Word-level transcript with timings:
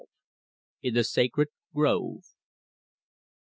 IN 0.81 0.95
THE 0.95 1.03
SACRED 1.03 1.49
GROVE. 1.75 2.23